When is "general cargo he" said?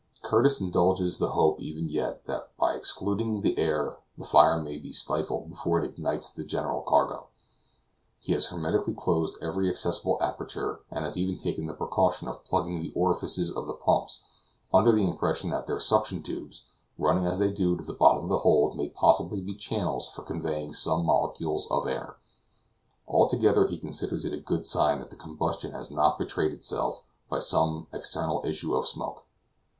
6.43-8.33